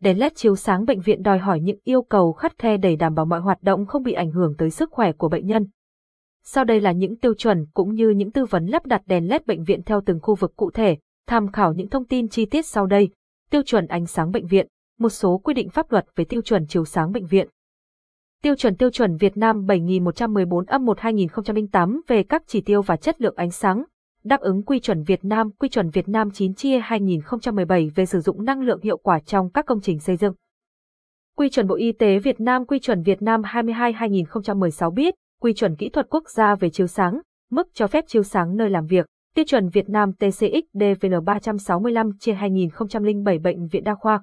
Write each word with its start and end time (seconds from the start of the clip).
Đèn 0.00 0.18
LED 0.18 0.32
chiếu 0.34 0.56
sáng 0.56 0.84
bệnh 0.84 1.00
viện 1.00 1.22
đòi 1.22 1.38
hỏi 1.38 1.60
những 1.60 1.78
yêu 1.84 2.02
cầu 2.02 2.32
khắt 2.32 2.58
khe 2.58 2.76
để 2.76 2.96
đảm 2.96 3.14
bảo 3.14 3.26
mọi 3.26 3.40
hoạt 3.40 3.62
động 3.62 3.86
không 3.86 4.02
bị 4.02 4.12
ảnh 4.12 4.30
hưởng 4.30 4.54
tới 4.58 4.70
sức 4.70 4.90
khỏe 4.92 5.12
của 5.12 5.28
bệnh 5.28 5.46
nhân. 5.46 5.66
Sau 6.44 6.64
đây 6.64 6.80
là 6.80 6.92
những 6.92 7.16
tiêu 7.16 7.34
chuẩn 7.34 7.66
cũng 7.74 7.94
như 7.94 8.10
những 8.10 8.30
tư 8.30 8.44
vấn 8.44 8.66
lắp 8.66 8.86
đặt 8.86 9.02
đèn 9.06 9.28
LED 9.28 9.42
bệnh 9.46 9.64
viện 9.64 9.82
theo 9.82 10.00
từng 10.06 10.20
khu 10.22 10.34
vực 10.34 10.56
cụ 10.56 10.70
thể, 10.70 10.96
tham 11.26 11.52
khảo 11.52 11.72
những 11.72 11.88
thông 11.88 12.04
tin 12.04 12.28
chi 12.28 12.46
tiết 12.46 12.66
sau 12.66 12.86
đây. 12.86 13.08
Tiêu 13.50 13.62
chuẩn 13.62 13.86
ánh 13.86 14.06
sáng 14.06 14.30
bệnh 14.30 14.46
viện, 14.46 14.66
một 14.98 15.08
số 15.08 15.38
quy 15.38 15.54
định 15.54 15.70
pháp 15.70 15.92
luật 15.92 16.06
về 16.16 16.24
tiêu 16.24 16.42
chuẩn 16.42 16.66
chiếu 16.66 16.84
sáng 16.84 17.12
bệnh 17.12 17.26
viện. 17.26 17.48
Tiêu 18.42 18.54
chuẩn 18.54 18.76
tiêu 18.76 18.90
chuẩn 18.90 19.16
Việt 19.16 19.36
Nam 19.36 19.66
7114 19.66 20.66
âm 20.66 20.84
1 20.84 21.00
2008 21.00 22.00
về 22.06 22.22
các 22.22 22.42
chỉ 22.46 22.60
tiêu 22.60 22.82
và 22.82 22.96
chất 22.96 23.20
lượng 23.20 23.36
ánh 23.36 23.50
sáng, 23.50 23.84
đáp 24.24 24.40
ứng 24.40 24.62
quy 24.62 24.80
chuẩn 24.80 25.02
Việt 25.02 25.24
Nam, 25.24 25.50
quy 25.50 25.68
chuẩn 25.68 25.90
Việt 25.90 26.08
Nam 26.08 26.30
9 26.30 26.54
chia 26.54 26.78
2017 26.78 27.90
về 27.94 28.06
sử 28.06 28.20
dụng 28.20 28.44
năng 28.44 28.60
lượng 28.60 28.80
hiệu 28.82 28.96
quả 28.96 29.20
trong 29.20 29.50
các 29.50 29.66
công 29.66 29.80
trình 29.80 30.00
xây 30.00 30.16
dựng. 30.16 30.34
Quy 31.36 31.50
chuẩn 31.50 31.66
Bộ 31.66 31.74
Y 31.74 31.92
tế 31.92 32.18
Việt 32.18 32.40
Nam, 32.40 32.66
quy 32.66 32.78
chuẩn 32.78 33.02
Việt 33.02 33.22
Nam 33.22 33.42
22-2016 33.42 34.90
biết, 34.90 35.14
quy 35.40 35.52
chuẩn 35.54 35.76
kỹ 35.76 35.88
thuật 35.88 36.06
quốc 36.10 36.30
gia 36.30 36.54
về 36.54 36.70
chiếu 36.70 36.86
sáng, 36.86 37.20
mức 37.50 37.68
cho 37.74 37.86
phép 37.86 38.04
chiếu 38.08 38.22
sáng 38.22 38.56
nơi 38.56 38.70
làm 38.70 38.86
việc, 38.86 39.06
tiêu 39.34 39.44
chuẩn 39.48 39.68
Việt 39.68 39.88
Nam 39.88 40.12
TCX 40.12 40.64
DVN 40.72 41.24
365 41.24 42.10
chia 42.18 42.32
2007 42.32 43.38
bệnh 43.38 43.66
viện 43.66 43.84
đa 43.84 43.94
khoa. 43.94 44.22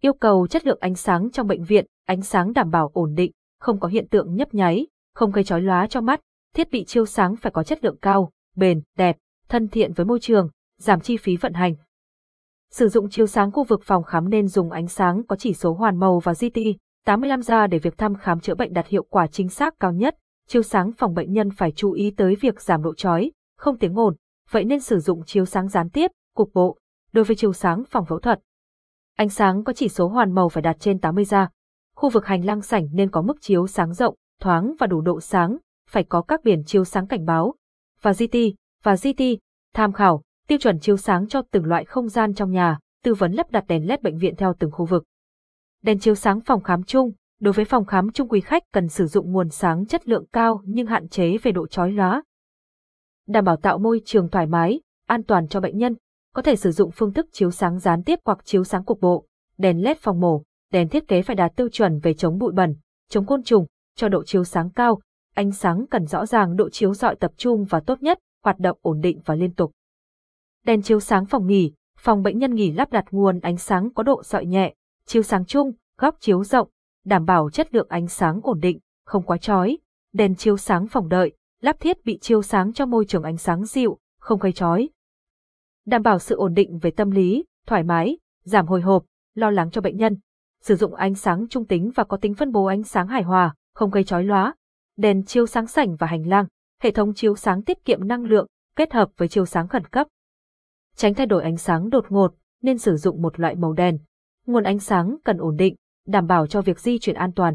Yêu 0.00 0.12
cầu 0.12 0.46
chất 0.46 0.66
lượng 0.66 0.78
ánh 0.80 0.94
sáng 0.94 1.30
trong 1.30 1.46
bệnh 1.46 1.64
viện, 1.64 1.86
ánh 2.06 2.22
sáng 2.22 2.52
đảm 2.52 2.70
bảo 2.70 2.90
ổn 2.92 3.14
định, 3.14 3.32
không 3.60 3.80
có 3.80 3.88
hiện 3.88 4.08
tượng 4.08 4.34
nhấp 4.34 4.54
nháy, 4.54 4.86
không 5.14 5.30
gây 5.30 5.44
chói 5.44 5.60
lóa 5.60 5.86
cho 5.86 6.00
mắt, 6.00 6.20
thiết 6.54 6.70
bị 6.70 6.84
chiếu 6.84 7.06
sáng 7.06 7.36
phải 7.36 7.52
có 7.52 7.62
chất 7.62 7.84
lượng 7.84 7.96
cao, 8.02 8.30
bền, 8.58 8.82
đẹp, 8.96 9.16
thân 9.48 9.68
thiện 9.68 9.92
với 9.92 10.06
môi 10.06 10.20
trường, 10.20 10.50
giảm 10.78 11.00
chi 11.00 11.16
phí 11.16 11.36
vận 11.36 11.52
hành. 11.52 11.74
Sử 12.70 12.88
dụng 12.88 13.10
chiếu 13.10 13.26
sáng 13.26 13.52
khu 13.52 13.64
vực 13.64 13.80
phòng 13.84 14.02
khám 14.02 14.28
nên 14.28 14.48
dùng 14.48 14.70
ánh 14.70 14.88
sáng 14.88 15.26
có 15.26 15.36
chỉ 15.36 15.54
số 15.54 15.74
hoàn 15.74 16.00
màu 16.00 16.18
và 16.18 16.32
GT 16.32 16.60
85 17.04 17.42
ra 17.42 17.66
để 17.66 17.78
việc 17.78 17.98
thăm 17.98 18.14
khám 18.14 18.40
chữa 18.40 18.54
bệnh 18.54 18.72
đạt 18.72 18.86
hiệu 18.86 19.02
quả 19.10 19.26
chính 19.26 19.48
xác 19.48 19.74
cao 19.80 19.92
nhất. 19.92 20.16
Chiếu 20.48 20.62
sáng 20.62 20.92
phòng 20.92 21.14
bệnh 21.14 21.32
nhân 21.32 21.50
phải 21.50 21.72
chú 21.72 21.92
ý 21.92 22.10
tới 22.16 22.34
việc 22.40 22.60
giảm 22.60 22.82
độ 22.82 22.94
chói, 22.94 23.32
không 23.56 23.78
tiếng 23.78 23.98
ồn, 23.98 24.14
vậy 24.50 24.64
nên 24.64 24.80
sử 24.80 24.98
dụng 24.98 25.24
chiếu 25.24 25.44
sáng 25.44 25.68
gián 25.68 25.90
tiếp, 25.90 26.10
cục 26.34 26.50
bộ. 26.54 26.78
Đối 27.12 27.24
với 27.24 27.36
chiếu 27.36 27.52
sáng 27.52 27.82
phòng 27.90 28.04
phẫu 28.04 28.18
thuật, 28.18 28.40
ánh 29.16 29.28
sáng 29.28 29.64
có 29.64 29.72
chỉ 29.72 29.88
số 29.88 30.08
hoàn 30.08 30.34
màu 30.34 30.48
phải 30.48 30.62
đạt 30.62 30.76
trên 30.80 30.98
80 30.98 31.24
ra. 31.24 31.48
Khu 31.96 32.10
vực 32.10 32.26
hành 32.26 32.44
lang 32.44 32.62
sảnh 32.62 32.88
nên 32.92 33.10
có 33.10 33.22
mức 33.22 33.36
chiếu 33.40 33.66
sáng 33.66 33.92
rộng, 33.92 34.14
thoáng 34.40 34.74
và 34.78 34.86
đủ 34.86 35.00
độ 35.00 35.20
sáng, 35.20 35.56
phải 35.88 36.04
có 36.04 36.22
các 36.22 36.44
biển 36.44 36.64
chiếu 36.64 36.84
sáng 36.84 37.06
cảnh 37.06 37.24
báo, 37.24 37.54
và 38.02 38.12
GT, 38.12 38.36
và 38.82 38.94
GT, 38.94 39.22
tham 39.74 39.92
khảo, 39.92 40.22
tiêu 40.48 40.58
chuẩn 40.58 40.78
chiếu 40.80 40.96
sáng 40.96 41.28
cho 41.28 41.42
từng 41.50 41.64
loại 41.64 41.84
không 41.84 42.08
gian 42.08 42.34
trong 42.34 42.52
nhà, 42.52 42.78
tư 43.04 43.14
vấn 43.14 43.32
lắp 43.32 43.50
đặt 43.50 43.64
đèn 43.68 43.88
LED 43.88 44.00
bệnh 44.00 44.18
viện 44.18 44.36
theo 44.36 44.54
từng 44.58 44.70
khu 44.70 44.84
vực. 44.84 45.04
Đèn 45.82 45.98
chiếu 45.98 46.14
sáng 46.14 46.40
phòng 46.40 46.62
khám 46.62 46.82
chung, 46.82 47.12
đối 47.40 47.52
với 47.52 47.64
phòng 47.64 47.84
khám 47.84 48.12
chung 48.12 48.28
quý 48.28 48.40
khách 48.40 48.62
cần 48.72 48.88
sử 48.88 49.06
dụng 49.06 49.32
nguồn 49.32 49.48
sáng 49.48 49.86
chất 49.86 50.08
lượng 50.08 50.24
cao 50.32 50.62
nhưng 50.64 50.86
hạn 50.86 51.08
chế 51.08 51.38
về 51.42 51.52
độ 51.52 51.66
chói 51.66 51.92
lóa. 51.92 52.22
Đảm 53.26 53.44
bảo 53.44 53.56
tạo 53.56 53.78
môi 53.78 54.00
trường 54.04 54.28
thoải 54.28 54.46
mái, 54.46 54.80
an 55.06 55.22
toàn 55.22 55.48
cho 55.48 55.60
bệnh 55.60 55.78
nhân, 55.78 55.94
có 56.34 56.42
thể 56.42 56.56
sử 56.56 56.72
dụng 56.72 56.90
phương 56.90 57.12
thức 57.12 57.26
chiếu 57.32 57.50
sáng 57.50 57.78
gián 57.78 58.02
tiếp 58.02 58.18
hoặc 58.24 58.38
chiếu 58.44 58.64
sáng 58.64 58.84
cục 58.84 59.00
bộ, 59.00 59.26
đèn 59.58 59.82
LED 59.82 59.96
phòng 59.98 60.20
mổ, 60.20 60.42
đèn 60.72 60.88
thiết 60.88 61.08
kế 61.08 61.22
phải 61.22 61.36
đạt 61.36 61.52
tiêu 61.56 61.68
chuẩn 61.68 61.98
về 61.98 62.14
chống 62.14 62.38
bụi 62.38 62.52
bẩn, 62.52 62.76
chống 63.08 63.26
côn 63.26 63.42
trùng, 63.42 63.66
cho 63.96 64.08
độ 64.08 64.24
chiếu 64.24 64.44
sáng 64.44 64.70
cao, 64.70 65.00
ánh 65.38 65.52
sáng 65.52 65.86
cần 65.90 66.06
rõ 66.06 66.26
ràng 66.26 66.56
độ 66.56 66.70
chiếu 66.70 66.94
rọi 66.94 67.16
tập 67.16 67.32
trung 67.36 67.64
và 67.64 67.80
tốt 67.80 68.02
nhất, 68.02 68.18
hoạt 68.44 68.58
động 68.58 68.78
ổn 68.82 69.00
định 69.00 69.20
và 69.24 69.34
liên 69.34 69.54
tục. 69.54 69.72
Đèn 70.66 70.82
chiếu 70.82 71.00
sáng 71.00 71.26
phòng 71.26 71.46
nghỉ, 71.46 71.72
phòng 71.98 72.22
bệnh 72.22 72.38
nhân 72.38 72.54
nghỉ 72.54 72.72
lắp 72.72 72.90
đặt 72.92 73.04
nguồn 73.10 73.40
ánh 73.40 73.56
sáng 73.56 73.92
có 73.94 74.02
độ 74.02 74.22
rọi 74.22 74.46
nhẹ, 74.46 74.74
chiếu 75.06 75.22
sáng 75.22 75.44
chung, 75.44 75.72
góc 75.98 76.16
chiếu 76.20 76.44
rộng, 76.44 76.68
đảm 77.04 77.24
bảo 77.24 77.50
chất 77.50 77.74
lượng 77.74 77.86
ánh 77.88 78.08
sáng 78.08 78.40
ổn 78.42 78.60
định, 78.60 78.78
không 79.04 79.22
quá 79.22 79.38
chói. 79.38 79.78
Đèn 80.12 80.34
chiếu 80.34 80.56
sáng 80.56 80.86
phòng 80.88 81.08
đợi, 81.08 81.32
lắp 81.60 81.80
thiết 81.80 82.04
bị 82.04 82.18
chiếu 82.18 82.42
sáng 82.42 82.72
cho 82.72 82.86
môi 82.86 83.04
trường 83.04 83.22
ánh 83.22 83.36
sáng 83.36 83.64
dịu, 83.64 83.98
không 84.20 84.38
gây 84.38 84.52
chói. 84.52 84.88
Đảm 85.86 86.02
bảo 86.02 86.18
sự 86.18 86.36
ổn 86.36 86.54
định 86.54 86.78
về 86.78 86.90
tâm 86.90 87.10
lý, 87.10 87.44
thoải 87.66 87.82
mái, 87.82 88.18
giảm 88.44 88.66
hồi 88.66 88.80
hộp, 88.80 89.04
lo 89.34 89.50
lắng 89.50 89.70
cho 89.70 89.80
bệnh 89.80 89.96
nhân. 89.96 90.16
Sử 90.62 90.76
dụng 90.76 90.94
ánh 90.94 91.14
sáng 91.14 91.48
trung 91.48 91.64
tính 91.64 91.90
và 91.94 92.04
có 92.04 92.16
tính 92.16 92.34
phân 92.34 92.52
bố 92.52 92.64
ánh 92.64 92.82
sáng 92.82 93.08
hài 93.08 93.22
hòa, 93.22 93.54
không 93.74 93.90
gây 93.90 94.04
chói 94.04 94.24
lóa, 94.24 94.54
đèn 94.98 95.24
chiếu 95.24 95.46
sáng 95.46 95.66
sảnh 95.66 95.96
và 95.96 96.06
hành 96.06 96.28
lang, 96.28 96.44
hệ 96.82 96.90
thống 96.90 97.14
chiếu 97.14 97.36
sáng 97.36 97.62
tiết 97.62 97.84
kiệm 97.84 98.08
năng 98.08 98.24
lượng, 98.24 98.46
kết 98.76 98.92
hợp 98.92 99.08
với 99.16 99.28
chiếu 99.28 99.46
sáng 99.46 99.68
khẩn 99.68 99.84
cấp. 99.84 100.06
Tránh 100.96 101.14
thay 101.14 101.26
đổi 101.26 101.42
ánh 101.42 101.56
sáng 101.56 101.90
đột 101.90 102.04
ngột, 102.08 102.34
nên 102.62 102.78
sử 102.78 102.96
dụng 102.96 103.22
một 103.22 103.40
loại 103.40 103.56
màu 103.56 103.72
đèn. 103.72 103.98
Nguồn 104.46 104.64
ánh 104.64 104.78
sáng 104.78 105.16
cần 105.24 105.38
ổn 105.38 105.56
định, 105.56 105.74
đảm 106.06 106.26
bảo 106.26 106.46
cho 106.46 106.62
việc 106.62 106.80
di 106.80 106.98
chuyển 106.98 107.16
an 107.16 107.32
toàn. 107.32 107.54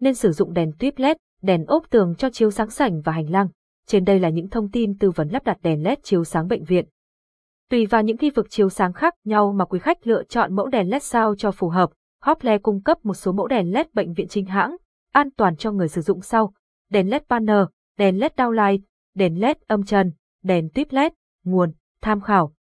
Nên 0.00 0.14
sử 0.14 0.32
dụng 0.32 0.52
đèn 0.52 0.72
tuyếp 0.78 0.98
LED, 0.98 1.16
đèn 1.42 1.64
ốp 1.66 1.90
tường 1.90 2.14
cho 2.18 2.30
chiếu 2.30 2.50
sáng 2.50 2.70
sảnh 2.70 3.00
và 3.00 3.12
hành 3.12 3.30
lang. 3.30 3.48
Trên 3.86 4.04
đây 4.04 4.18
là 4.18 4.28
những 4.28 4.48
thông 4.48 4.70
tin 4.70 4.98
tư 4.98 5.10
vấn 5.10 5.28
lắp 5.28 5.44
đặt 5.44 5.58
đèn 5.62 5.82
LED 5.82 5.98
chiếu 6.02 6.24
sáng 6.24 6.48
bệnh 6.48 6.64
viện. 6.64 6.86
Tùy 7.70 7.86
vào 7.86 8.02
những 8.02 8.18
khu 8.18 8.28
vực 8.34 8.46
chiếu 8.50 8.68
sáng 8.68 8.92
khác 8.92 9.14
nhau 9.24 9.52
mà 9.52 9.64
quý 9.64 9.78
khách 9.78 10.06
lựa 10.06 10.22
chọn 10.24 10.56
mẫu 10.56 10.66
đèn 10.66 10.90
LED 10.90 11.02
sao 11.02 11.34
cho 11.36 11.50
phù 11.50 11.68
hợp. 11.68 11.90
Hople 12.22 12.58
cung 12.58 12.82
cấp 12.82 12.98
một 13.02 13.14
số 13.14 13.32
mẫu 13.32 13.46
đèn 13.46 13.72
LED 13.72 13.86
bệnh 13.92 14.12
viện 14.12 14.28
chính 14.28 14.46
hãng, 14.46 14.76
an 15.12 15.30
toàn 15.36 15.56
cho 15.56 15.72
người 15.72 15.88
sử 15.88 16.00
dụng 16.00 16.22
sau 16.22 16.52
đèn 16.94 17.10
LED 17.10 17.22
banner, 17.28 17.64
đèn 17.98 18.18
LED 18.18 18.32
downlight, 18.36 18.78
đèn 19.14 19.40
LED 19.40 19.56
âm 19.66 19.84
trần, 19.84 20.12
đèn 20.42 20.68
tuyếp 20.74 20.92
LED, 20.92 21.12
nguồn, 21.44 21.72
tham 22.00 22.20
khảo. 22.20 22.54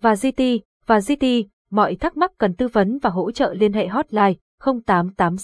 Và 0.00 0.14
GT, 0.14 0.42
và 0.86 1.00
GT, 1.00 1.24
mọi 1.70 1.96
thắc 1.96 2.16
mắc 2.16 2.32
cần 2.38 2.54
tư 2.54 2.68
vấn 2.68 2.98
và 2.98 3.10
hỗ 3.10 3.30
trợ 3.30 3.54
liên 3.54 3.72
hệ 3.72 3.86
hotline 3.86 4.34
088 4.86 5.34